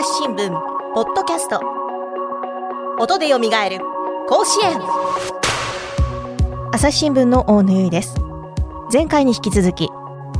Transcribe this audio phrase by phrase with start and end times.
[0.00, 0.50] 朝日新聞
[0.94, 1.60] ポッドキャスト。
[3.00, 3.80] 音でよみがえる
[4.28, 4.78] 甲子園。
[6.72, 8.14] 朝日新聞の大野由依です。
[8.92, 9.88] 前回に引き続き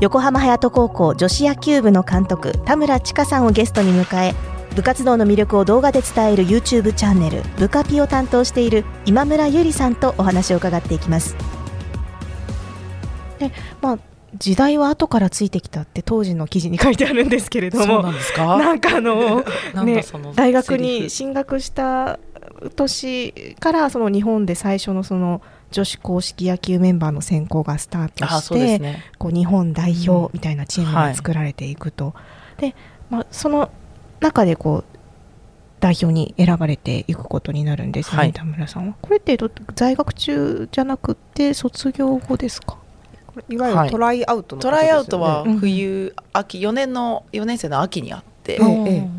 [0.00, 4.34] 横浜隼人高校女子野球部の監督田村千佳さんをゲストに迎え
[4.76, 11.34] 部活動の魅力を動画で伝える YouTube チャンネル「部カピ」を担当している今村ゆりさんとお話を伺っていきます。
[13.40, 13.50] で
[13.80, 13.98] まあ
[14.34, 18.58] 時代は後からついてきたって当時の記事に書いてあるんですけれどもそうなんですか？
[18.58, 19.42] なんかあの
[19.84, 20.04] ね
[20.34, 22.18] 大学に進学した
[22.76, 29.02] 年からその日本で最初のその女子公式野球メンバーの選考がスタートあして、ね。
[29.18, 32.14] こう日本代表みたいなチームが作られていくと、
[32.56, 32.74] で、
[33.10, 33.70] まあ、その
[34.20, 34.98] 中でこう
[35.78, 38.32] 代表に選ばれていくことになるんですよね、はい。
[38.32, 38.94] 田村さんは。
[39.02, 42.78] これってど在学中じゃなくて卒業後ですか？
[43.48, 45.58] いわゆるトライアウトのトライアウトはうん。
[45.58, 48.58] 冬、秋4年の4年生の秋にあって、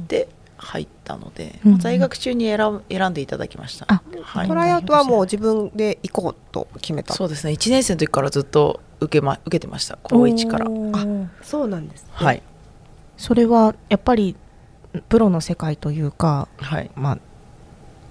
[0.08, 0.28] で
[0.58, 1.72] 入ったので、うん。
[1.72, 4.48] まあ在学中に選選んでいただきました、あはい。
[4.48, 7.14] トライアウトはもう自分で行こうと決めた。
[7.14, 7.54] そうですね。
[7.54, 9.98] 1年生の時からずっと受け,、ま、受けてました。
[10.04, 10.70] 高1から。
[10.70, 11.28] おー。
[11.42, 12.44] そうなんです、ね、はい。
[13.18, 14.36] それはやっぱり
[15.08, 16.92] プロの世界というか、はい。
[16.96, 17.18] まあ、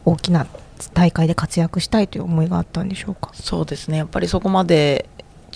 [0.04, 0.46] 大きな
[0.94, 3.30] 大会で活躍したいという思いがあったんでしょうか？
[3.34, 3.98] そうですね。
[3.98, 5.08] やっぱりそこまで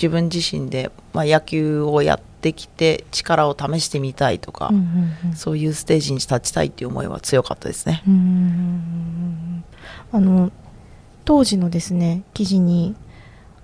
[0.03, 5.37] 自分自身で、まあ、野球をやってきて力を試してみたいとか、うんうんうん。
[5.37, 8.03] そういうステージに立ちたいっていう思いは強かったですね。
[10.11, 10.51] あの
[11.25, 12.97] 当時のですね記事に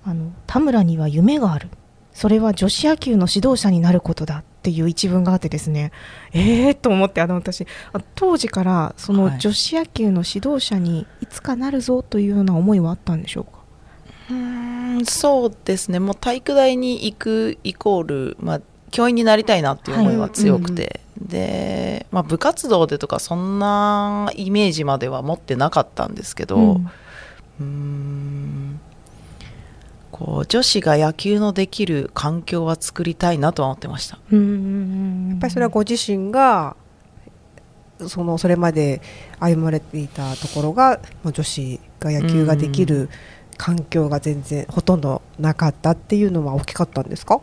[0.05, 1.69] あの田村には夢がある。
[2.13, 5.91] それは女子野球の指導者になることだっていう一文があってですね
[6.33, 9.39] えー、と思ってあの私あ当時からそのはい。
[9.39, 13.51] 女子野球の指導者にいつかなるぞというような思いはあったんでしょうか？
[14.31, 14.68] うーん
[15.05, 15.99] そうですね。
[15.99, 18.61] もう体育大に行くイコール、まあ、
[18.91, 26.91] 教員になりたいなっていう思いは強くて、で、まあ、部活動でとかそんなイメージまでは持ってなかったんですけど、うん。
[27.59, 28.79] うーん
[30.11, 34.19] こう女子が野球のできる環境は作りたいなとは思ってました。
[34.31, 36.75] うーんやっぱりそれはご自身が
[38.07, 39.01] そのそれまで
[39.39, 43.09] 歩まれていたところがまあ女子が野球ができる
[43.59, 47.41] 環境が全然ほとんどなかったっていうのは大きかったんですか？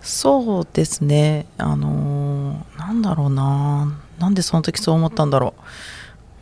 [0.00, 1.44] そうですね。
[1.58, 3.98] あのーなんだろうな。
[4.18, 5.54] なんでその時そう思ったんだろ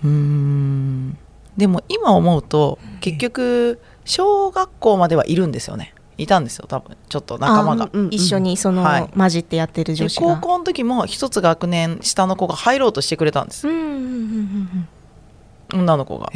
[0.05, 0.07] う。
[0.07, 1.19] うーん。
[1.57, 5.95] でも今思うと結局小学校まではいるんですよね。
[6.19, 6.97] いたんですよ多分。
[7.09, 7.85] ちょっと仲間が。
[7.87, 9.09] あ一緒にその、はい。
[9.17, 10.37] 混じってやってる女で子が。
[10.37, 13.67] 高校の時も一つ学年下の子が入ろうとしてくれたんです。
[13.67, 14.87] うんうんうん
[15.73, 16.31] うん女の子が。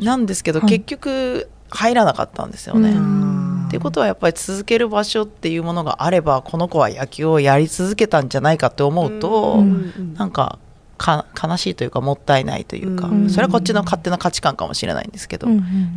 [0.00, 0.68] なんですけど、はい。
[0.68, 3.64] 結局入らなかったんですよね、うん。
[3.66, 10.14] っていうことはやっぱり続ける場所っていうものがあればこの子は野球をやり続けたんじゃないかって思うと、うん。
[10.14, 10.58] なんか
[10.96, 13.30] か悲しいというかもったいないというか、うん。
[13.30, 15.46] それはこっちの勝手な価値観かもしれないんですけど、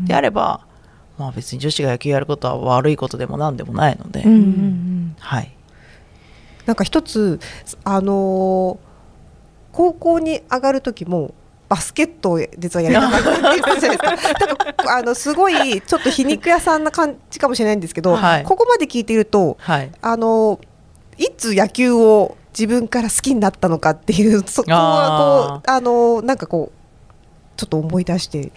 [0.06, 0.66] であれば、
[1.18, 4.24] まあ、別に女子が野球やることは悪いことでも何でもないので、
[5.20, 5.56] はい、
[6.66, 7.40] なんか一つ
[7.84, 8.92] あのー
[9.74, 11.34] 高校に上がる時も
[11.72, 14.46] バスケットを実はやりたかったって言ってたじゃないですか。
[14.46, 18.44] なんかあのすごいちょっと皮肉屋さんな感じかもしれないんですけど、はい。
[18.44, 20.60] ここまで聞いているとはい、あの
[21.18, 28.52] いつ野球を自分から好きになったのかっていうそこはこうあのなんかこうちょっと思い出して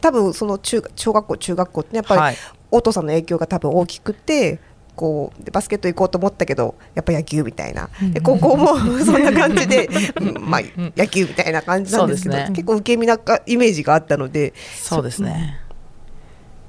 [0.00, 2.36] 多分その中小学校中学校ってやっぱり、はい、
[2.70, 4.60] お父さんの影響が多分大きくて
[4.98, 7.88] こうでバスケット行こうと思ったけどやっぱ野球みたいな。
[8.12, 8.76] で高校も
[9.06, 9.88] そんな感じで、
[10.20, 10.50] うん。
[10.50, 10.60] まあ、
[10.96, 12.48] 野球みたいな感じなんですけどね。
[12.48, 15.60] 結構受け身なかイメージがあったのでそうですね、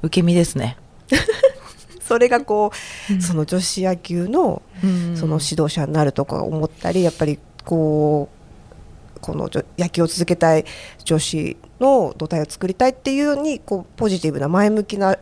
[0.03, 0.77] 受け身ですね、
[2.07, 2.71] それがこ
[3.09, 3.21] う、うん。
[3.21, 4.61] その女子野球の
[5.15, 8.29] その指導者になるとか思ったりやっぱりこ
[9.17, 10.65] うこの女野球を続けたい
[11.03, 15.17] 女子の土台を作りたいっていうようにこうポジティブな前向きな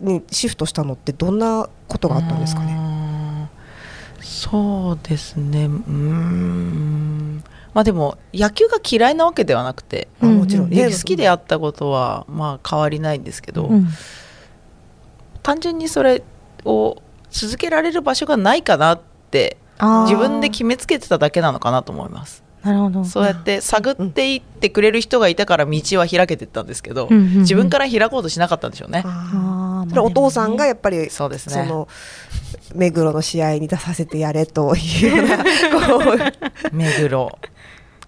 [0.00, 2.74] にシフトしたのってどんなことがあったんですかね？
[2.74, 3.48] ね
[4.20, 5.66] そうですね。
[5.66, 7.44] うーん。
[7.74, 13.88] まあでも野球が嫌いなわけではなくて、まあもちろんね、好きであったことはまあ変わりないんですけど、うん。
[15.42, 16.22] 単純にそれ
[16.64, 19.00] を続けられる場所がないかなっ
[19.30, 19.56] て
[20.04, 22.44] 自分で決めつけてただけなのかなと思います。
[22.62, 23.04] なるほど。
[23.04, 27.38] そうやって探っていってくれる人がいたから道は開けてったんですけど、うんうんうん。
[27.38, 29.02] 自分から開こうとしなかったんでしょうね、
[29.88, 31.54] それはお父さんがやっぱりそうですね。
[31.54, 31.88] その
[32.74, 36.32] 目黒の試合に出させてやれというような
[36.72, 37.38] 目黒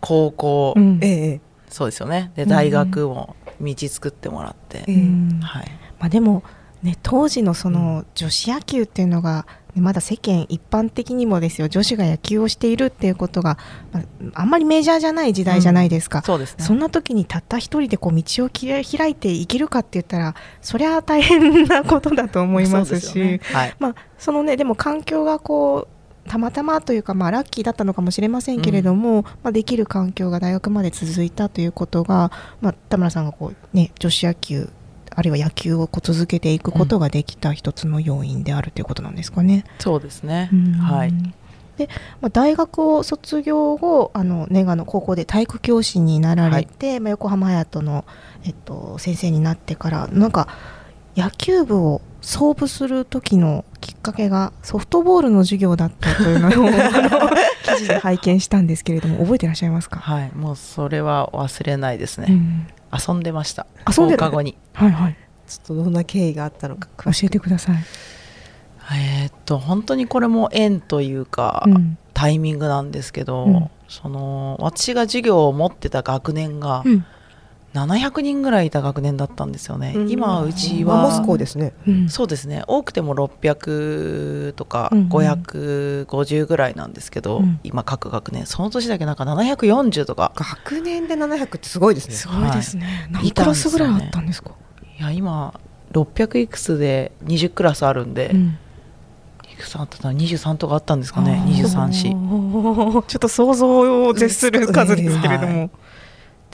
[0.01, 0.99] 高校、うん。
[1.03, 1.41] ええ。
[1.69, 2.31] そうですよね。
[2.37, 4.95] でうん大学も道作ってもらって、ええ。
[4.95, 5.71] うんはい。
[5.99, 6.43] まあ、でも、
[6.83, 9.47] ね、当時のその女子野球っていうのが
[9.81, 13.59] まだ世間一般的にもですよ女子が野球をしているっていうことが、
[13.93, 14.05] まあ、
[14.35, 16.65] あんまりメジャーじゃない時代じゃないですか、そうですね。
[16.65, 23.41] そんな時にたった一人でこう道を切り開いていけるかって言ったらそりゃ大変なことだと思いますしね。
[23.53, 23.75] はい。
[23.79, 25.95] まあそのねでも環境がこう
[26.29, 34.71] たまたまというか、まあ、ラッキーだったのかもしれませんけれども、まあ、できる環境が大学まで続いたということが、まあ、田村さんがこう、ね、女子野球
[35.15, 39.65] あるいは野球をこう続けていくことができた一つの要因であるということなんですかね。
[39.79, 40.51] そうですね。
[40.53, 40.73] うん。
[40.73, 41.13] はい。
[41.77, 41.89] で、
[42.21, 48.05] まあ、大学を卒業後あのネガの高校で体育教師になられて、まあ、横浜隼人の、
[48.45, 50.49] えっと、先生になってからなんか
[51.17, 56.51] 野球部を創部する時のきっかけがソフトボールの授業だったというのを
[57.65, 60.33] 記事で拝見したんですけれども覚えてらっしゃいますか、はい。
[60.35, 62.67] もうそれは忘れないですね、うん
[62.97, 63.67] 遊んでました。
[63.87, 64.57] 遊んでた放課後に。
[64.73, 65.17] はいはい。
[65.47, 67.77] ちょっとどんな経緯があったのか教えてください、
[68.95, 71.99] えーっと本当にこれも縁というか、うん。
[72.15, 73.71] タイミングなんですけど、うん。
[73.89, 77.05] その私が授業を持ってた学年がうん
[77.75, 80.11] 700人ぐらいいた学年だったんですよね、うん。
[80.11, 81.73] 今うちマモスは校ですね。
[81.89, 82.09] うん。
[82.09, 82.63] そうですね。
[82.69, 85.09] 多くても600とかうんうん。
[85.09, 87.59] 550ぐらいなんですけど、うん。
[87.65, 88.47] 今各学年。
[88.47, 90.33] その年だけなんか740とか。
[90.37, 92.15] 学年で700ってすごいですね。
[92.15, 93.25] すごいですね、はい。
[93.25, 94.53] 何クラスぐらいあったんですか？
[94.97, 95.59] いや今
[95.93, 98.57] 600いくつで20クラスあるんで、うん。
[99.53, 101.43] いくつあったかな23とかあったんですかね。
[101.47, 105.71] 23し ちょっと想像を絶する数ですけれども、はい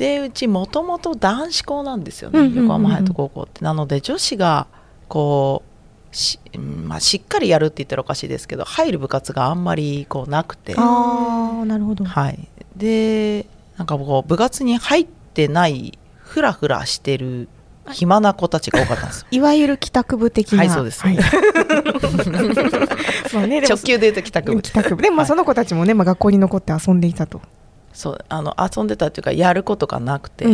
[0.00, 3.62] でうちもともと男子校なんですよね、横浜隼人高校って。
[3.62, 4.66] なので女子が
[5.08, 5.62] こ
[6.10, 13.44] うし,うん、まあ、しっかりやるって言ったらおかしいですけど入る部活があんまりこうなくて、ああなるほど、はい、で
[13.76, 17.50] なんかこう部活に入ってないフラフラしてる
[17.92, 19.26] 暇な子たちが多かったんですよ。
[19.30, 20.60] いわゆる帰宅部的な。
[20.60, 21.02] はいそうです。
[21.02, 21.18] はい。
[23.34, 24.62] まあね直球で言うと帰宅部。
[24.62, 25.02] 帰宅部。
[25.02, 25.28] でもまあはい。
[25.28, 27.42] その子たちもね、まあ、学校に残って遊んでいたと、
[27.92, 30.46] そうあの遊んでたっていうかやることがなくて、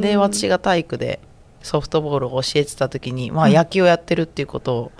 [0.00, 1.20] で私が体育で
[1.62, 3.52] ソフトボールを教えてた時に、まあ、うん。
[3.54, 4.92] 野球をやってるっていうことを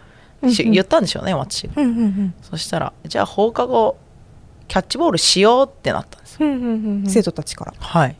[0.43, 1.75] 言ったんでしょうね私が。
[1.77, 2.35] うんうんうん。
[2.43, 3.97] そしたらじゃあ放課後
[4.67, 6.49] キャッチボールしようってなったんですよ。
[6.49, 7.07] うんうんうんうん。
[7.07, 7.75] 生徒たちから。
[7.79, 8.17] はい。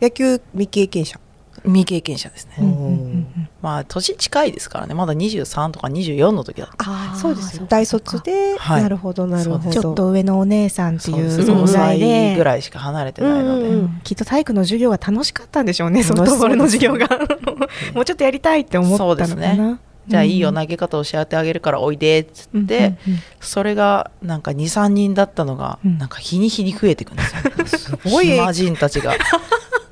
[0.00, 1.20] 野球未経験者
[1.64, 3.26] 未経験者ですね、
[3.60, 4.94] まあ年近いですからね。
[4.94, 6.76] まだ23とか24の時だった。
[6.78, 8.82] あーそうです大卒で、はい。
[8.82, 9.70] なるほどなるほど。
[9.70, 17.08] ちょっと上のお姉さんっていうそうです5存在歳でぐらいしか離れてないので、うんうんきっと体育の授業が楽しかったんでしょうねそうトボールの授業が。
[17.94, 22.96] もうちょっとやりたいって思ったのかそうですなじゃあいいよ投げ方教えてあげるからおいでっつって、うんうんうん。
[23.40, 25.98] それがなんか23人だったのが、うん。
[25.98, 28.26] なんか日に日に増えていくんですよ、 すごい。
[28.26, 29.14] 暇人たちが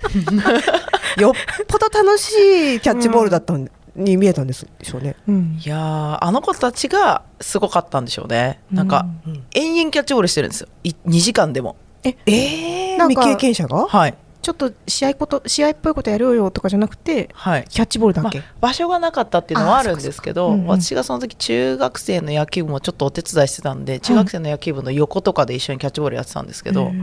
[1.20, 2.32] よっぽど楽し
[2.76, 3.68] いキャッチボールだったん
[3.98, 5.58] に見えたんですでしょうね、うん。
[5.60, 8.60] いやーあの子たちがすごかったんでしょうね。
[8.70, 9.44] なんか、うん。
[9.54, 10.68] 延々キャッチボールしてるんですよ。
[10.84, 11.76] い2時間でも。
[12.04, 13.86] ええなんか未経験者が？
[13.86, 14.14] はい。
[14.40, 17.64] ちょっと試合こと試合っぽいことやろうよとかじゃなくてはい。
[17.68, 20.66] キャッチボールだまあけ、場所がなかったっていうのはあるんですけど、うんうん。
[20.68, 26.96] 私がその時中学生の野球部もちょっとお手伝いしてたんで中学生の野球部の横とかで一緒にキャッチボールやってたんですけど、うんはい、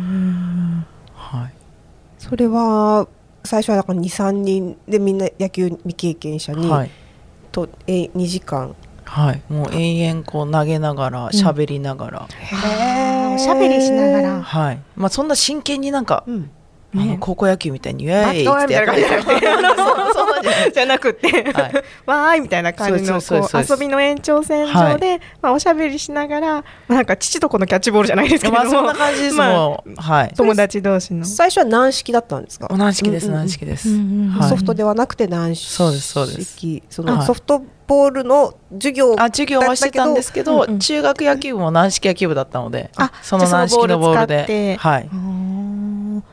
[2.27, 3.07] それは
[3.43, 6.91] 最初はだから23人でみんな野球未経験者に、はい。
[7.51, 8.75] とえ2時間。
[9.03, 13.35] はい、もう延々こう投げながら喋りながら、あー。
[13.35, 14.41] おしゃべりしながら。
[14.41, 14.79] はい。
[14.95, 16.49] まあ、そんな真剣になんか、うん
[16.95, 19.85] あのね高校野球みたいに「イエーイ!」ってやってみたいな感
[20.67, 21.73] じじゃなくてはい。
[22.05, 30.33] わーいみたいな感じの遊びの延長線上で、まあ、おしゃべりしながら、まあ、なんか父と子のキャッチボールじゃないですけれども、まあそんな感じです、まあもうはい。
[30.35, 31.25] 友達同士の。
[31.25, 32.67] 最初は軟式だったんですか？
[32.75, 34.49] 軟式です軟式です、うんうんはい。
[34.49, 35.69] ソフトではなくて軟式。
[35.71, 36.57] そうですそうです。
[36.89, 37.15] そはい。
[37.17, 40.79] のソフトボールの授業あ授業はしてたんですけどうんうん。
[40.79, 44.75] 中学野球部も軟式野球部だったのであその軟式のボールで。
[44.79, 45.09] はい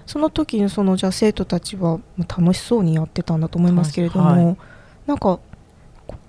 [0.06, 4.56] その時にそのじゃあ生徒たちは楽しそうにやってたんだと思いますけれども、はい。
[5.06, 5.40] なんか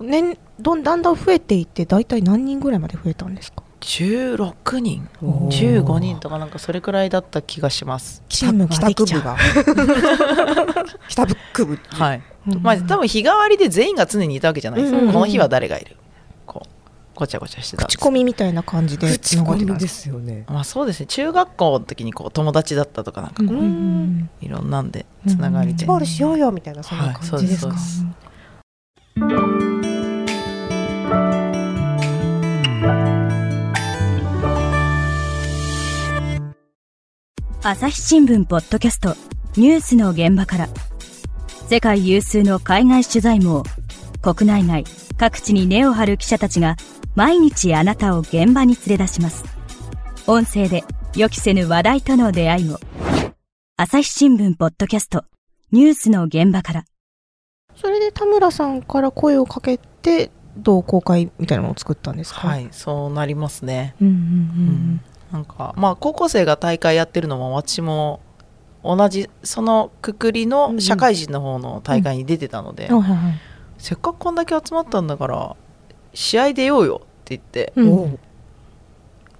[0.00, 5.08] 年どんだんだん増えていって大体何人ぐらいまで増えたんですか？16人。
[5.22, 5.82] おー。
[5.82, 8.22] 15人とかなんかそれくらいだった気がします。
[8.28, 9.22] チームができちゃう。
[9.22, 9.36] が。
[11.08, 11.34] 北部
[11.66, 12.22] 部はい。
[12.48, 12.62] うん。
[12.62, 15.12] まあ多分日替わりで全員が常にいたわけじゃないです、うんうんうん。
[15.12, 15.96] この日は誰がいる？
[17.14, 20.44] ごちゃごちゃしてた口コミみたいな感じで口コミですすよね。
[20.48, 21.06] まあそうですね。
[21.06, 23.60] 中学校の時にこう友達だったとかなんかこう、うん。
[23.60, 28.04] うんいろんなんでつながりで、ボールしようよみたいなそんなはい感じですか、そうです。
[37.62, 39.16] 朝日新聞ポッドキャスト
[39.56, 40.68] ニュースの現場から。
[41.66, 43.62] 世界有数の海外取材網
[44.20, 44.84] 国内外
[45.16, 46.76] 各地に根を張る記者たちが
[47.14, 49.44] 毎日あなたを現場に連れ出します。
[50.26, 50.82] 音声で
[51.14, 52.80] 予期せぬ話題との出会いも。
[53.76, 55.24] 朝日新聞ポッドキャスト
[55.70, 56.84] ニュースの現場から。
[57.76, 62.48] それで田村さんから声をかけて同好会みたいなのを作ったんですか？
[62.48, 63.94] はいそうなりますね。
[64.02, 68.20] うんうんうんなんかまあ高校生が大会やってるのも私も
[68.82, 72.88] 同じそのくくりの社会人の方の大会に出てたので、
[73.78, 75.56] せっかくこんだけ集まったんだから
[76.14, 78.18] 試合出ようよって言ってうん。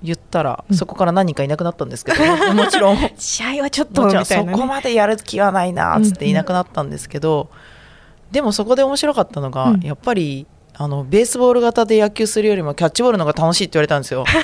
[0.02, 0.76] 言ったら、うん。
[0.76, 2.22] そこから何人かいなくなったんですけど
[2.54, 2.98] もちろん。
[3.16, 4.24] 試合はちょっとね。
[4.24, 7.48] そこまでやる気はないなっつっていなくなったんですけど、
[8.30, 9.80] でもそこで面白かったのが、うん。
[9.80, 14.24] やっぱりあのベースボール型で野球するよりもキャッチボールの方が楽しいって言われたんですよ。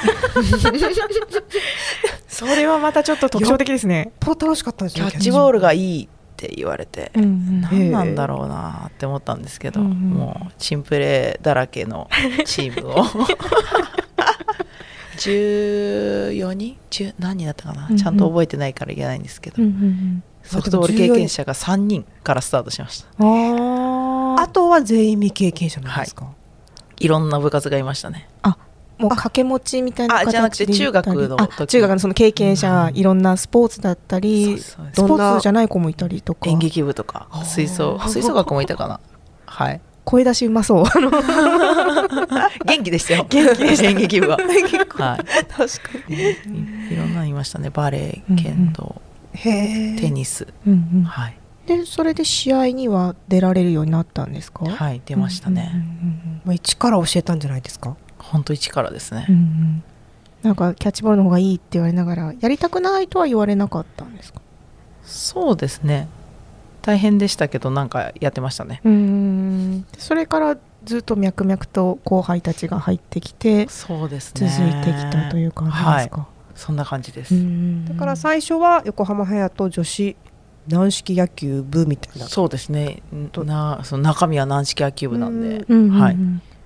[2.28, 4.12] それはまたちょっと特徴的ですね。
[4.20, 6.08] ぽ楽しかったですねキャッチボールがいい
[6.46, 7.60] って言われて、うんうん。
[7.60, 9.96] 何なんだろうなって思ったんですけど、うんうん。
[10.10, 12.08] もうチンプレーだらけの
[12.46, 13.04] チームを。
[15.20, 17.98] 14人？10何人だったかな、うんうん。
[17.98, 23.08] ちゃんと覚えてないから言えないんですけど、うんうんソフトボール経験者が3人からスタートしました。
[23.22, 26.32] うんああとは全員未経験者なんですか、
[26.96, 28.26] いろんな部活がいましたね。
[28.42, 28.56] あ
[29.00, 36.48] もう掛け持ちみたいな形であじゃなくて中学の中学のその経験者、いろんなスポーツだったりスポーツじゃない子もいたりとか。
[36.50, 37.28] 演劇部とか。
[37.44, 37.98] 吹奏。
[38.08, 39.00] 吹奏楽もいたかな。
[39.46, 39.80] はい。
[40.04, 40.84] 声出しうまそう。
[42.66, 43.26] 元気でしたよ。
[43.28, 43.88] 元気でした。
[43.88, 44.36] 演劇部は。
[44.36, 44.48] はい。
[44.48, 45.66] 確か
[46.08, 46.16] に。
[46.16, 46.20] い
[46.92, 47.70] いろんなのいましたね。
[47.70, 49.00] バレエ剣道、
[49.32, 49.50] へ
[49.94, 50.46] えテニス。
[50.66, 51.02] うんうん。
[51.04, 51.36] はい。
[51.66, 54.64] でそれで試合には出られるようになったんですか？
[54.64, 57.96] はい出ましたね、うんうんもう一から教えたんじゃないですか？
[58.30, 59.82] 本当一からですね、うん
[60.42, 64.40] なんかキャッチボールの方がいいって言われながらやりたくないとは言われなかったんですか？
[65.04, 66.08] そうですね。
[66.80, 68.80] 大変でしたけどなんかやってましたね。
[68.82, 70.56] うんそれから
[70.86, 76.08] ずっと脈々と後輩たちが入ってきてそうです続ねいてきたという感じですはい。
[76.08, 77.34] か、そんな感じです、
[77.86, 80.16] だから最初は横浜隼人女子
[80.68, 82.26] 軟式野球部みたいな。
[82.28, 83.02] そうですね。
[83.14, 86.00] んなその中身は軟式野球部なんで、うんうんうん。
[86.00, 86.16] はい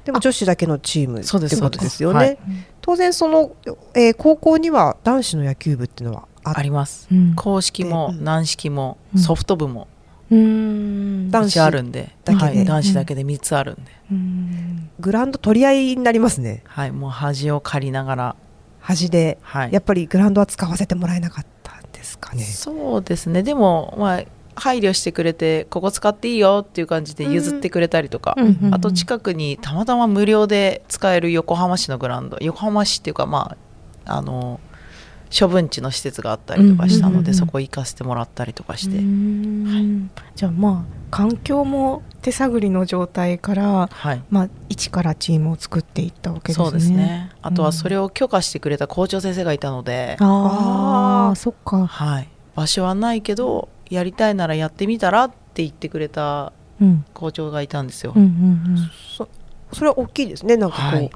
[0.05, 2.03] でも女子だけのチームそうですってことです。
[2.03, 2.39] よね、
[2.81, 3.53] 当然その、
[3.95, 7.09] えー高校には男子の野球部っていうのはああります。
[7.11, 7.35] うん。
[7.35, 8.23] 公式もうん。
[8.23, 9.21] 軟式もうん。
[9.21, 9.89] ソフト部も
[10.31, 11.31] うん。
[11.31, 13.81] 男子あるんで、だけではい、男子だけで3つあるんで、
[14.13, 14.91] うん。
[15.01, 16.63] グラウンド取り合いになりますね。
[16.67, 18.37] はい、もう端を借りながら、
[18.81, 19.39] 端で。
[19.43, 22.43] はい、やっぱりグラウンドは使わせてもらえなかったんですかね。
[22.45, 23.43] そうですね。
[23.43, 24.23] でもまあ
[24.57, 28.45] 配慮してくれてここ使っていいよっていう感じで譲ってくれたりとか、うん。
[28.47, 33.57] うんうんあと近くにたまたま無料で使える横浜市のグラウンド横浜市っていうかま
[34.07, 34.61] ああの
[35.37, 37.29] 処分地の施設があったりとかしたので、うんうんうん。
[37.29, 40.11] うんそこ行かせてもらったりとかして、うん。
[40.37, 44.23] じゃあまあ環境も手探りの状態から、はい。
[44.31, 46.65] まあ、一からチームを作っていったわけですね。
[46.65, 47.31] そうですね。
[47.43, 51.87] あとはそれを許可してくれた校長先生がいたので、あああーそっか。
[51.87, 57.05] はい、場所はないけどやりたいならやってみたらって言ってくれたうん。
[57.15, 58.13] 校長がいたんですよ。
[58.15, 59.29] うんうんそ
[59.73, 60.57] それは大きいですね。
[60.57, 61.11] なんかこう、はい。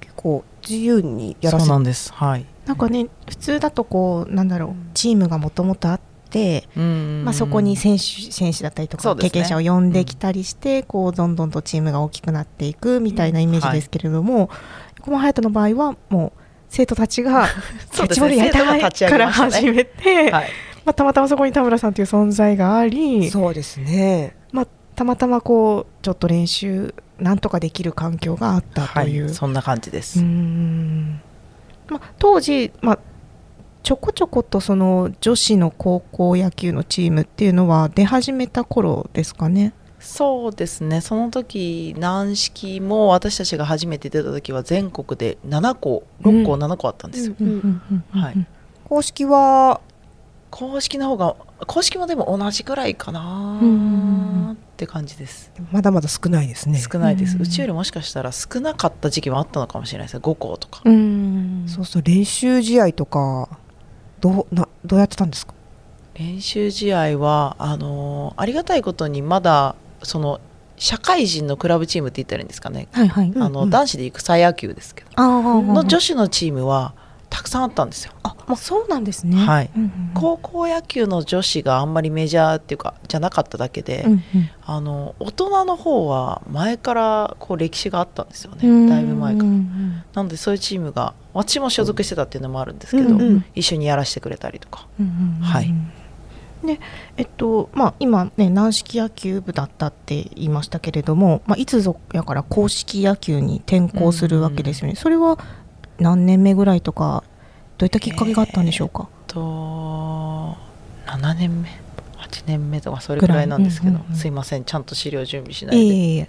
[0.00, 2.12] 結構自由にやらせそうなんです。
[2.12, 2.46] はい。
[2.66, 14.50] なんかね普通だとこうなんだろうチームがもともとあって、うんまあ、そこに選手選手だったりとか、経験者を呼んできたりして、こうどんどんとチームが大きくなっていくみたいなイメージですけれども、
[14.98, 17.48] 横浜隼人の場合はもう生徒たちが
[17.92, 20.50] キャッチボールやりたいから始めて、はい、
[20.84, 24.36] まあ、たまたまそこに田村さんという存在があり、そうですね。
[24.52, 29.24] まあ、たまたまこうちょっと練習なんとかできる環境があったという。
[29.24, 30.20] はい、そんな感じです。
[30.20, 31.20] うーん。
[31.88, 32.98] まあ、当時、まあ、
[33.82, 39.72] ちょこちょことその女子の高校野球のチームっていうのは出始めた頃ですかね。
[39.98, 41.00] そうですね。
[41.00, 46.62] その時軟式も私たちが初めて出た時は全国で7校6校うん。
[46.62, 48.20] 7校あったんですよ、うんうんうんうん。
[48.20, 48.46] はい。
[48.84, 49.80] 公式は
[50.50, 55.52] 公式の方が公式もでも同じぐらいかなうんって感じです。
[55.70, 56.78] まだまだ少ないですね。
[56.80, 60.14] 少ないです、ううんちよりもしかしたら少なかった時期もあったのかもしれないです。
[60.16, 61.64] ね5校とか、うん。
[61.68, 63.48] そうそう練習試合とか
[64.20, 65.54] どうなどうやってたんですか？
[66.14, 70.40] 練習試合はあのーありがたいことにまだその
[70.76, 73.30] 社会人のクラブチームって言ったらいいんですかね、はいはい。
[73.30, 75.10] うんあの男子で行く草野球ですけど、
[75.62, 76.94] の女子のチームは
[77.40, 79.34] たくさんあったんですよ、あ、まあ、そうなんですね。
[79.38, 79.70] はい。
[79.74, 84.22] うんうん高校野球の女子があんまりメジャーっていうかじゃなかっただけで、うん
[84.62, 89.48] あの大人の方は前からこう歴史があったんですようんねだいぶ前から。
[89.48, 93.44] うんうんなのでそういうチームが私も所属してたっていうのもあるんですけど、うんうん。
[93.54, 94.86] 一緒にやらせてくれたりとか。
[94.98, 95.72] うんうんうんはい。
[97.16, 105.38] えっとまあ、今、ね、軟式野球部だったって言いましたけれども、まあ、いつぞやから公式野球に転向するわけですよね、それは
[106.00, 107.24] 何年目ぐらいとか
[107.80, 110.54] どういったきっかけがあったんでしょうか、えー、と
[111.06, 111.70] 7年目
[112.18, 114.64] ？8年目とかそれぐらいなんですけど、うんうんうん、すいません。
[114.64, 115.94] ちゃんと資料準備しないで。
[115.94, 116.26] えー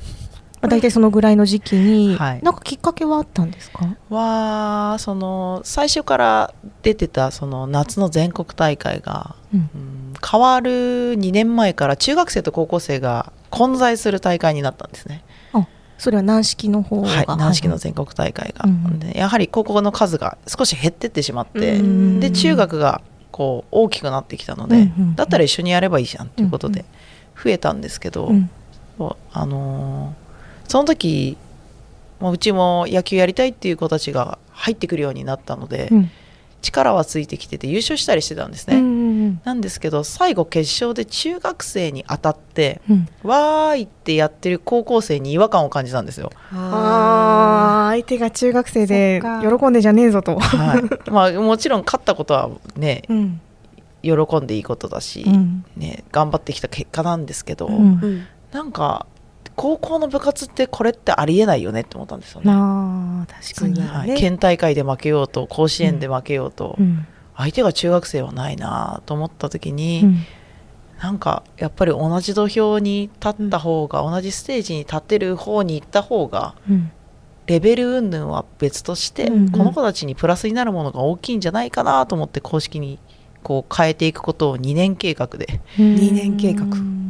[0.62, 3.98] まあ、大体そのぐらいの時期に、はい、なんかきっかけはあったんですか？
[4.10, 6.54] はその最初から
[6.84, 10.72] 出てたその夏の全国大会が、うん、うん、変わる
[11.18, 15.26] 2年前から中学生と高校生が混在する大会になったんですね。
[16.02, 21.80] それは軟式の方が、はい、軟式の全国大会が、うん、でやはり高校の数が少し減ってってしまって、
[22.20, 26.86] で中学がこう大きくなってきたので、だったら一緒にやればいいじゃんということで
[27.42, 28.32] 増えたんですけど、
[29.32, 30.22] あのー
[30.72, 31.36] その時
[32.22, 36.12] うちも野球やりたいっていう子たちが入ってくるようになったので、うん、
[36.62, 39.01] 力はついてきてて優勝したりしてたんですね、うんうんうん、
[39.44, 46.32] なんですけど最後決勝で中学生に当たって、うん、わーいってやってる高校生に違和感を感じたんですよ。
[46.54, 50.84] あ相手が中学生で喜んでじゃねえぞと、はい。
[51.10, 53.42] まあ、もちろん勝ったことはね、うん、
[54.04, 55.26] 喜んでいいことだし、
[55.76, 59.08] ね、頑張ってきた結果なんですけど、うん、なんか
[59.56, 62.52] 高校の部活ってこれってありえないよねって思ったんですよね。
[62.54, 67.06] あ確かに、はい、県大会で負けようと甲子園で負けようと、うん、
[67.42, 70.18] 相手が中学生はないなと思った時に、うん、
[71.02, 76.56] なんかやっぱり同じ土俵に立った方が、うん、同じステージに立てる方に行った方が、
[77.48, 83.00] レベル云々は別として、うんうん、この子たちにプラスになるものが大きいんじゃないかなと思って公式に
[83.44, 86.66] こう変えていくことを2年計画で2年計画。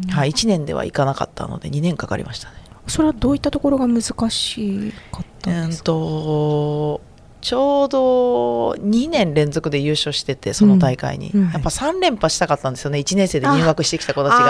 [0.10, 2.56] はい、1年ではいかなかったので2年かかりましたね。
[2.88, 7.02] それはどういったところが難しかったんですか、えー、と
[7.42, 11.42] ちょうど2年連続で優勝しててその大会に、うん。
[11.42, 14.46] うん、やっぱ3連覇したかったんですよね1年生で入学してきた子たちが。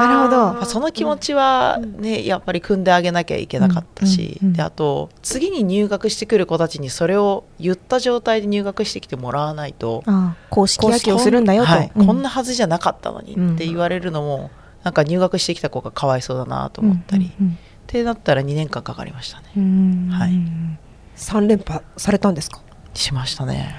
[0.00, 10.02] なるほどその気持ちはね、やっぱり組んであげなきゃいけなかったし、うん、であと次に入学してくる子たちにそれを言った状態で入学してきてもらわないと
[10.48, 14.50] 公式野球をするんだよと、はい、こんなはずじゃなかったのにって言われるのも、
[14.82, 17.30] なんか入学してきた子がかわいそうだなと思ったり、っ
[17.86, 19.46] てなったら2年間かかりましたね。
[20.10, 20.89] はい
[21.20, 22.62] 3連覇されたんですか？
[22.94, 23.76] しましたね。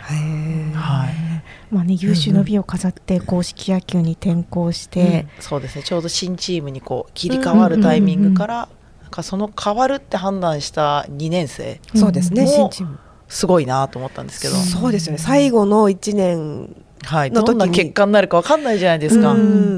[0.74, 1.74] はい。
[1.74, 5.84] まあね優秀の美を飾って公式野球に転向して、うん、そうですね。
[5.84, 8.70] ちょうど新チームにこう切り替わるタイミングから、
[9.02, 12.48] なんかその変わるって判断した2年生、そうですね。
[12.48, 15.18] 新チームすごいなと思ったんですけど、そうですよね。
[15.18, 19.36] 最後の1年はい、どんな結果になるか分かんないじゃないですか。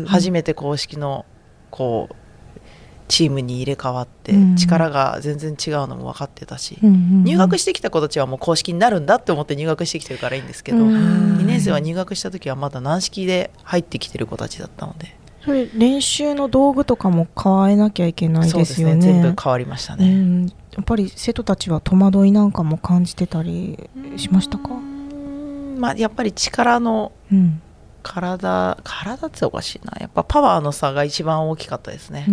[0.07, 1.25] 初めて公式の
[1.69, 2.15] こう
[3.13, 15.15] チームに入れ替わって力が全然違うのも分かってたし、入学してきた子たちはもう公式になるんだって思って入学してきてるからいいんですけど、2年生は入学した時はまだ軟式で入ってきてる子たちだったので。
[15.45, 18.95] それ練習の道具とかも変えなきゃいけないですよね。
[18.95, 23.77] ね全部変わりましたね、やっぱり生徒たちは戸惑いなんかも感じてたり
[24.17, 24.69] しましたか。
[25.77, 27.61] まあやっぱり力の、うん
[28.03, 29.93] 体体っておかしいな。
[29.99, 32.25] やっぱパワーの差が一番大きかったですね、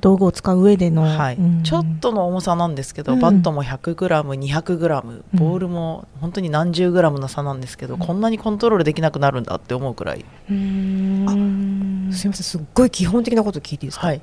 [0.00, 10.24] 道具を使う上での、はい、ちょっとの重さなんですけど、うん、バットも 100g200g ボールも本当に何十グラムの差なんですけど、うん、こんなにコントロールできなくなるんだって思うくらい。
[10.24, 12.32] あすみません。
[12.34, 14.20] すっごい基本的なこと聞いていいですか、はい、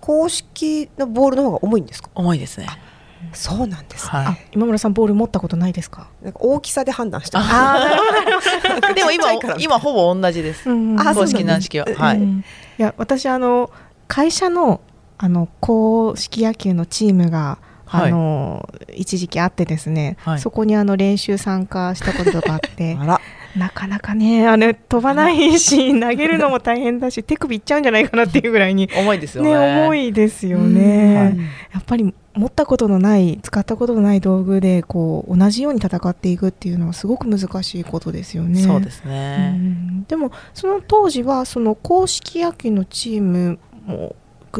[0.00, 2.08] 公式のボールの方が重いんですか？
[2.14, 2.66] 重いですね
[3.32, 4.10] そうなんです、ね。
[4.10, 6.08] はい、今村さんボール持ったことないですか？
[6.22, 7.36] なんか大きさで判断して
[8.94, 9.24] でも今
[9.58, 12.44] 今ほぼ同じです、うん、公式軟式は、はい、うん、
[12.78, 13.70] いや私あの
[14.08, 14.80] 会社の
[15.18, 22.96] あの公式野球のチームがあの、はい、一時期あってですね、はい、そこにあの練習参加したことがあって
[23.56, 31.38] なかなかねあれ飛ばないし投げるのも大変だし 手首いっちゃうんじゃないかなっていうぐらいに重いですよね、ね、重いですよね、はい、
[31.74, 38.60] やっぱり持ったことのない使ったことのない道具でこう同じように戦っていくっていうのはすごく難しいことですよね。
[38.60, 44.14] そうですね、うん、でもその当時はその公式野球のチームも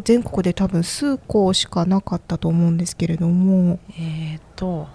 [0.04, 3.78] 全国で多分数校しかなかったと思うんですけれども。
[3.98, 4.88] えっ、ー、と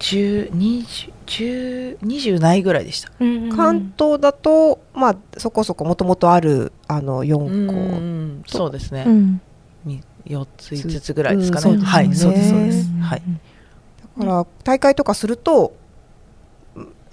[0.00, 9.42] 1020ないぐらいでした、うんうん、関東だと、まあ、そこそこもともとあるあの4校そうですね、うん。
[10.26, 12.14] 4つ5つぐらいですかね、うん、はい。
[12.14, 13.22] そうですそうです、はい、
[14.18, 15.74] だから大会とかすると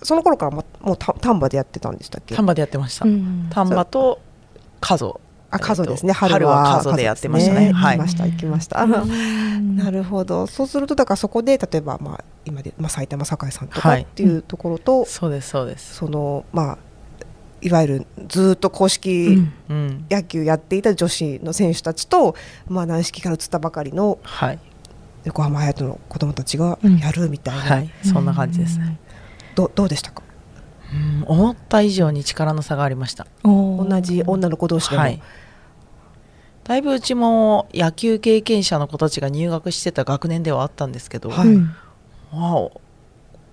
[0.02, 2.36] その頃からももう丹波でやってたんでしたっけ？
[2.36, 4.21] 丹波でやってました、丹波と
[4.80, 6.13] 加須あ、加須ですね。
[6.13, 7.71] 春は加須でやってましたね。
[7.71, 7.97] はい。
[7.97, 8.86] 行きました、行きました。
[8.88, 10.47] なるほど。
[10.47, 15.95] そうすると、だからそこで、例えば、まあ、今で、まあ、埼玉栄さんとかっていうところと、そうです、そうです。
[15.95, 16.77] その、まあ、
[17.62, 22.36] いわゆるずっと公式うん野球やっていた女子の選手たちと、
[22.67, 24.60] まあ、軟式から移ったばかりのはい、
[25.23, 28.99] 横浜隼人の子供たちがうんやるみたいな、はい、そんな感じですね、
[29.55, 30.21] どどうでしたか？
[30.93, 33.28] うん思った以上に力の差がありました。
[33.43, 35.21] 同じ女の子同士でも、はい。
[36.63, 41.50] だいぶうちも野球経験者の子たちが入学してた学年ではあったんですけど、はい。
[42.32, 42.69] あ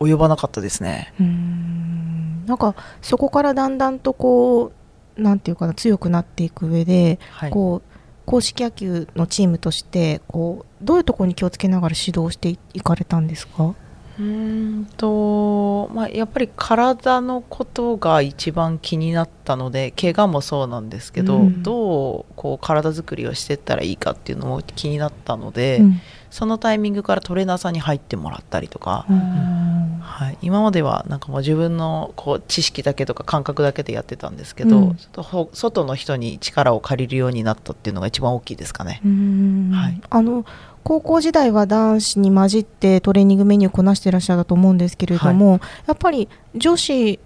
[0.00, 1.12] 及ばなかったですね。
[1.20, 2.46] うーん。
[2.46, 4.72] なんかそこからだんだんとこ
[5.16, 7.50] うなんていうかな強くなっていく上で、はい。
[7.50, 7.90] こう
[8.26, 13.74] 公式野球のチームとしてこうどういうところに気をつけながら指導していかれたんですか、
[14.18, 21.62] うーんと、まあ、やっぱり体のことが一番気になったので怪我もそうなんですけど、うん。
[21.62, 26.00] どうこう体作りをしていったらいいかっていうのも気になったので、うん。
[26.30, 30.00] そのタイミングからトレーナーさんに入ってもらったりとか、うん。
[30.04, 34.94] はい、今まではなんかもう自分のこう知識だけとか感覚だけでやってたんですけど、うん。
[34.96, 39.00] ちょっとほ外の人に力を借りるようになったっていうのが一番大きいですかね。
[39.04, 39.70] うん。
[39.72, 40.00] はい。
[40.10, 40.44] あの
[40.84, 47.18] 高校時代は男子に混じってトレーニングメニューこなしてらっしゃったと思うんですけれども、やっぱり女子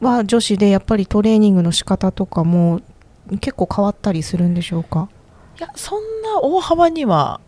[0.00, 2.80] は女子でやっぱりトレーニングの仕方とかも
[3.40, 5.08] 結構変わったりするんでしょうか？
[5.58, 7.40] いやそんな大幅には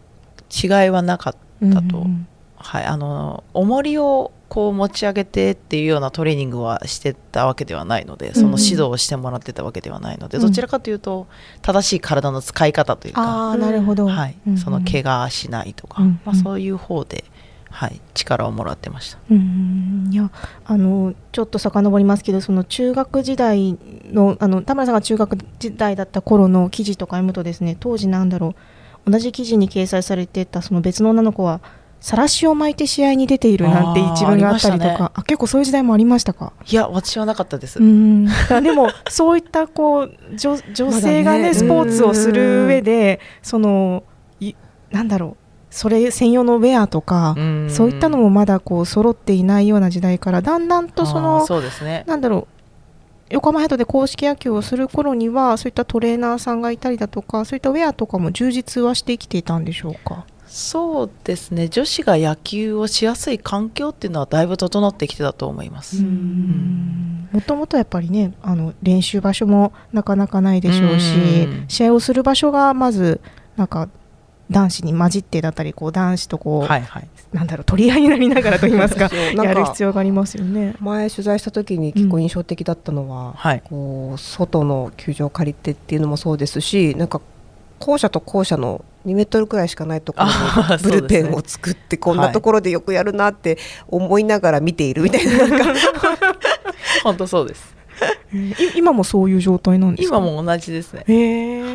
[0.50, 2.26] 違いはなかっただとうん。
[2.56, 10.44] はい、あの重りをこう持ち上げてっていうようなトレーニングはしてたわけではないのでその指導をしてもらってたわけではないので、うん。
[10.44, 11.26] どちらかというと
[11.62, 14.36] 正しい体の使い方というか、なるほど、はい。
[14.46, 17.24] うんその怪我しないとか、うんまあ、そういう方で、
[17.70, 19.18] はい、力をもらってました。
[19.30, 20.10] うん。
[20.12, 20.30] いや
[20.66, 28.54] あのちょっと遡りますけどその中学時代のあの田村さんが中学時代だった頃の記事とか読むとですね当時なんだろ
[29.06, 31.62] う同じ記事に掲載されてたその別の女の子は
[32.02, 35.12] 晒しを巻いて試合に出ているなんて一文があったりとか。
[35.14, 36.52] あ結構そういう時代もありましたか？
[36.66, 38.26] いや私はなかったです、うん。
[38.62, 41.54] でもそういったこう女女性がねね。
[41.54, 44.02] スポーツをする上でその
[44.40, 44.54] い
[44.90, 45.42] なんだろう。
[45.70, 47.70] それ専用のウェアとか、ん。
[47.70, 52.04] そういったのもまだこう揃っていないような時代からだんだんとそのそうですね。
[52.06, 52.46] なんだろう。
[53.30, 60.26] 横浜ヘッドで公式野球をする頃にはそういったトレーナーさんがいたりだとかそういったウェアとかも充実はしてきていたんでしょうか？
[60.54, 61.68] そうですね。
[61.68, 71.64] 女子が野球をしやすい環境っていうのはだいぶ整ってきてたと思います、もともとやっぱりねあの練習場所もなかなかないでしょうしうん。
[71.68, 73.22] 試合をする場所がまず
[73.56, 73.88] なんか
[74.50, 77.08] 男子に混じってだったりこう男子とこう、はいはい。
[77.32, 80.76] なんだろう取り合いになりながらと言いますかそうなんかやる必要がありますよね。
[80.80, 83.62] 前取材した時に結構印象的だったのは、はい。
[83.64, 87.22] こう外の球場を借りてっていうのもそうですしなんか
[87.78, 95.74] 校舎と校舎の2メートルくらいしかないところにブルペンを作ってこんなところでよくやるなって思いながら見ているみたいなな
[97.04, 97.74] 本当そうです。
[98.32, 100.16] い今もそういう状態なんですか？
[100.18, 101.04] 今も同じですね。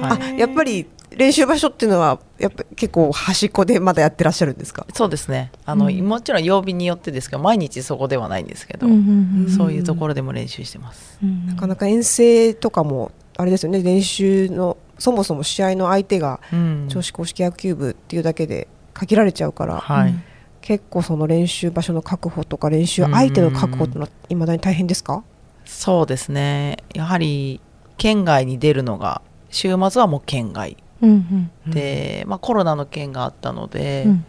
[0.01, 0.33] はい。
[0.33, 4.85] あやっぱり練習場所っていうのはやっぱ結構端っこでまだやってらっしゃるんですか？
[4.93, 5.51] そうですね。
[5.65, 5.99] あの、うん。
[6.07, 9.49] もちろん曜日によってですけど毎日そこではないんですけど、うんうんうん。
[9.49, 11.47] そういうところでも練習してます、うん。
[11.47, 16.85] なかなか遠征とかもあれですよね練習のそもそも試合の相手がうん。
[16.89, 20.23] 女子公式野球部っていうだけで限られちゃうから、はい、うん
[20.59, 25.23] 結構その練習場所の確保とか練習相手の確保ってのはいまだに大変ですか？
[25.63, 26.77] そうですね。
[26.93, 27.61] やはり
[27.97, 30.75] 県外に出るのが週末はもう県外。
[31.01, 31.71] うんうん。
[31.71, 34.25] で、まあ、コロナの件があったので、うん。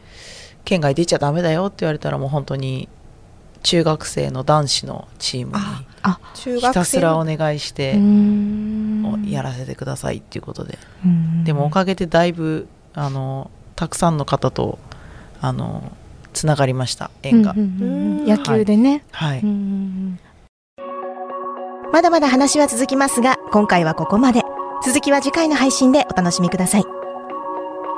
[0.64, 2.88] 県外出ちゃダメだよって言われたらもう本当に
[3.64, 5.58] 中学生の男子のチームに
[6.34, 7.98] 中ひたすらおの願いして
[9.30, 11.44] やらせてくださいっていうことで、うん。
[11.44, 14.78] でもおかげでだいぶあのたくさんの方と
[15.40, 15.92] あの
[16.32, 20.18] つながりました縁が、野球でね、はい、うん。
[21.92, 24.42] まだまだ話は続きますが今回はここまで。
[24.84, 26.84] 続きは次回の配信でお楽しみください。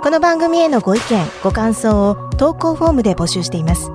[0.02, 3.90] この番組へのご意見ご感想を投稿フォームで募集しています。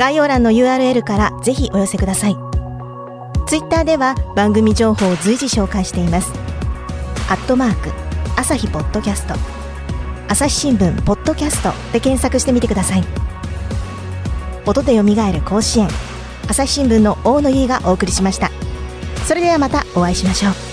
[0.00, 2.49] 概要欄の URL からぜひお寄せください
[3.50, 6.32] ツイッターでは番組情報を随時紹介しています。
[7.28, 7.90] アットマーク
[8.36, 9.34] 朝日ポッドキャスト。
[10.28, 13.02] 朝日新聞ポッドキャストで検索してみてください。
[14.66, 15.88] 音でよみがえる甲子園。
[16.46, 18.52] 朝日新聞の大野優がお送りしました。
[19.26, 20.69] それではまたお会いしましょう。